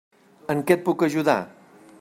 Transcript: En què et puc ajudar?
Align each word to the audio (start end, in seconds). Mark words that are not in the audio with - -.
En 0.53 0.63
què 0.71 0.77
et 0.79 0.83
puc 0.89 1.07
ajudar? 1.11 1.39